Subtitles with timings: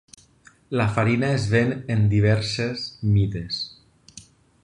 [0.79, 3.61] La farina es ven en diverses mides.